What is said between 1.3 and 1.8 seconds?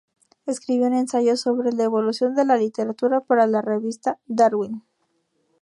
sobre